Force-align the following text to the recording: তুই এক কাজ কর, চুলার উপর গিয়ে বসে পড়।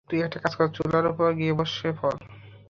তুই 0.09 0.19
এক 0.21 0.33
কাজ 0.35 0.53
কর, 0.55 0.67
চুলার 0.75 1.05
উপর 1.07 1.29
গিয়ে 1.33 1.53
বসে 1.53 1.89
পড়। 1.99 2.17